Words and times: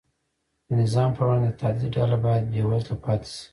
د 0.67 0.69
نظام 0.81 1.09
پر 1.17 1.23
وړاندې 1.27 1.49
د 1.51 1.59
تهدید 1.61 1.89
ډله 1.95 2.17
باید 2.25 2.49
بېوزله 2.51 2.95
پاتې 3.03 3.27
شي. 3.33 3.43